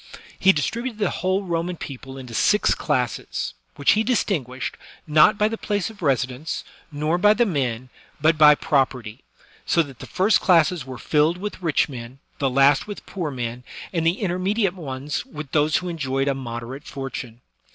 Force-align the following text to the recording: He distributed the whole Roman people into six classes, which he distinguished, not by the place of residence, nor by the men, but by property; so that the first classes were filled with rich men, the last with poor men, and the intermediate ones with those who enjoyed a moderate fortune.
He 0.39 0.51
distributed 0.51 0.97
the 0.97 1.11
whole 1.11 1.43
Roman 1.43 1.77
people 1.77 2.17
into 2.17 2.33
six 2.33 2.73
classes, 2.73 3.53
which 3.75 3.91
he 3.91 4.03
distinguished, 4.03 4.75
not 5.05 5.37
by 5.37 5.47
the 5.47 5.59
place 5.59 5.91
of 5.91 6.01
residence, 6.01 6.63
nor 6.91 7.19
by 7.19 7.35
the 7.35 7.45
men, 7.45 7.89
but 8.19 8.35
by 8.35 8.55
property; 8.55 9.19
so 9.63 9.83
that 9.83 9.99
the 9.99 10.07
first 10.07 10.41
classes 10.41 10.87
were 10.87 10.97
filled 10.97 11.37
with 11.37 11.61
rich 11.61 11.87
men, 11.87 12.17
the 12.39 12.49
last 12.49 12.87
with 12.87 13.05
poor 13.05 13.29
men, 13.29 13.63
and 13.93 14.03
the 14.07 14.21
intermediate 14.21 14.73
ones 14.73 15.23
with 15.23 15.51
those 15.51 15.75
who 15.77 15.87
enjoyed 15.87 16.27
a 16.27 16.33
moderate 16.33 16.85
fortune. 16.85 17.41